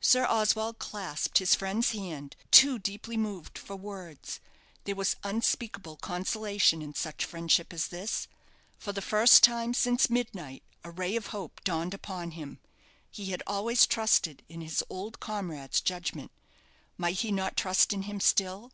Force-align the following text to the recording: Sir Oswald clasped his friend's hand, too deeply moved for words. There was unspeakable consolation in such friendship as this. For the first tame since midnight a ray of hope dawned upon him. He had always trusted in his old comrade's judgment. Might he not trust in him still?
Sir 0.00 0.24
Oswald 0.24 0.78
clasped 0.78 1.36
his 1.36 1.54
friend's 1.54 1.90
hand, 1.90 2.34
too 2.50 2.78
deeply 2.78 3.18
moved 3.18 3.58
for 3.58 3.76
words. 3.76 4.40
There 4.84 4.94
was 4.96 5.16
unspeakable 5.22 5.96
consolation 5.98 6.80
in 6.80 6.94
such 6.94 7.26
friendship 7.26 7.70
as 7.74 7.88
this. 7.88 8.26
For 8.78 8.92
the 8.92 9.02
first 9.02 9.44
tame 9.44 9.74
since 9.74 10.08
midnight 10.08 10.62
a 10.82 10.90
ray 10.90 11.14
of 11.14 11.26
hope 11.26 11.62
dawned 11.62 11.92
upon 11.92 12.30
him. 12.30 12.58
He 13.10 13.32
had 13.32 13.42
always 13.46 13.86
trusted 13.86 14.42
in 14.48 14.62
his 14.62 14.82
old 14.88 15.20
comrade's 15.20 15.82
judgment. 15.82 16.32
Might 16.96 17.16
he 17.18 17.30
not 17.30 17.54
trust 17.54 17.92
in 17.92 18.04
him 18.04 18.18
still? 18.18 18.72